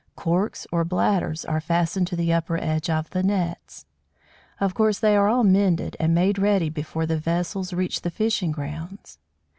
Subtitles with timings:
[0.15, 3.85] Corks or bladders are fastened to the upper edge of the nets.
[4.59, 8.51] Of course they are all mended and made ready before the vessels reach the fishing
[8.51, 9.19] grounds.